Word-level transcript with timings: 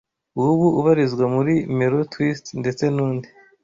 W 0.39 0.41
ubu 0.51 0.67
ubarizwa 0.79 1.25
muri 1.35 1.53
Melo 1.77 1.99
Twist 2.11 2.45
ndetse 2.61 2.83
n’undi 2.95 3.27